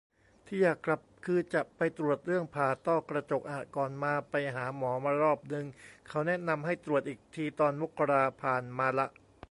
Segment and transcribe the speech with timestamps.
[0.45, 5.65] ที่อยากกลับคือจะไปตรวจเรื่องผ่าต้อกระจกอะ ก่อนมาไปหาหมอมารอบนึง
[6.07, 9.07] เขาแนะนำให้ตรวจอีกทีตอนมกรา ผ่านมาละ